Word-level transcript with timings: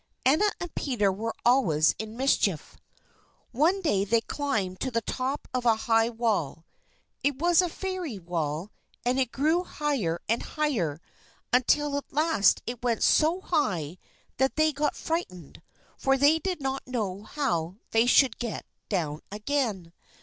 Anna 0.25 0.49
and 0.59 0.73
Peter 0.73 1.11
were 1.11 1.35
always 1.45 1.93
in 1.99 2.17
mischief. 2.17 2.75
One 3.51 3.83
day 3.83 4.03
they 4.03 4.19
climbed 4.21 4.79
to 4.79 4.89
the 4.89 5.01
top 5.03 5.47
of 5.53 5.63
a 5.63 5.75
high 5.85 6.09
wall. 6.09 6.65
It 7.23 7.37
was 7.37 7.61
a 7.61 7.69
fairy 7.69 8.17
wall, 8.17 8.71
and 9.05 9.19
it 9.19 9.31
grew 9.31 9.63
higher 9.63 10.19
and 10.27 10.41
higher, 10.41 10.99
until 11.53 11.95
at 11.97 12.11
last 12.11 12.63
it 12.65 12.81
went 12.81 13.03
so 13.03 13.41
high 13.41 13.99
that 14.37 14.55
they 14.55 14.71
got 14.71 14.95
frightened, 14.95 15.61
for 15.99 16.17
they 16.17 16.39
did 16.39 16.59
not 16.61 16.87
know 16.87 17.21
how 17.21 17.75
they 17.91 18.07
should 18.07 18.39
get 18.39 18.65
down 18.89 19.21
again. 19.31 19.93